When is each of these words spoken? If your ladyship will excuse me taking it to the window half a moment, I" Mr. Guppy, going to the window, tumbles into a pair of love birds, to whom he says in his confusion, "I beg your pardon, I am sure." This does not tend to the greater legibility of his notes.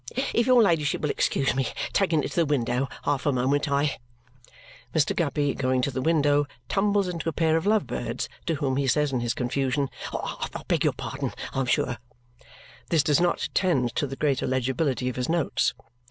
If 0.33 0.47
your 0.47 0.63
ladyship 0.63 0.99
will 1.03 1.11
excuse 1.11 1.53
me 1.53 1.67
taking 1.93 2.23
it 2.23 2.31
to 2.31 2.35
the 2.37 2.45
window 2.47 2.89
half 3.03 3.27
a 3.27 3.31
moment, 3.31 3.69
I" 3.71 3.99
Mr. 4.95 5.15
Guppy, 5.15 5.53
going 5.53 5.83
to 5.83 5.91
the 5.91 6.01
window, 6.01 6.47
tumbles 6.67 7.07
into 7.07 7.29
a 7.29 7.31
pair 7.31 7.55
of 7.55 7.67
love 7.67 7.85
birds, 7.85 8.27
to 8.47 8.55
whom 8.55 8.77
he 8.77 8.87
says 8.87 9.11
in 9.13 9.19
his 9.19 9.35
confusion, 9.35 9.91
"I 10.11 10.47
beg 10.67 10.83
your 10.85 10.93
pardon, 10.93 11.33
I 11.53 11.59
am 11.59 11.67
sure." 11.67 11.97
This 12.89 13.03
does 13.03 13.21
not 13.21 13.49
tend 13.53 13.95
to 13.97 14.07
the 14.07 14.15
greater 14.15 14.47
legibility 14.47 15.07
of 15.07 15.17
his 15.17 15.29
notes. 15.29 15.75